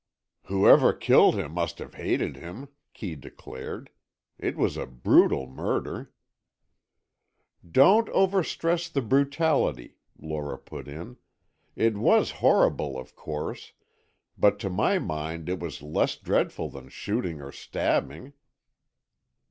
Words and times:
"Whoever 0.45 0.93
killed 0.93 1.35
him 1.35 1.51
must 1.51 1.77
have 1.77 1.93
hated 1.93 2.35
him," 2.35 2.69
Kee 2.91 3.13
declared. 3.13 3.91
"It 4.39 4.57
was 4.57 4.75
a 4.75 4.87
brutal 4.87 5.45
murder——" 5.45 6.11
"Don't 7.69 8.09
over 8.09 8.41
stress 8.43 8.89
the 8.89 9.03
brutality," 9.03 9.97
Lora 10.17 10.57
put 10.57 10.87
in. 10.87 11.17
"It 11.75 11.97
was 11.97 12.31
horrible, 12.41 12.97
of 12.97 13.15
course, 13.15 13.73
but 14.39 14.57
to 14.61 14.71
my 14.71 14.97
mind 14.97 15.47
it 15.49 15.59
was 15.59 15.83
less 15.83 16.15
dreadful 16.17 16.71
than 16.71 16.89
shooting 16.89 17.39
or 17.39 17.51
stabbing." 17.51 18.33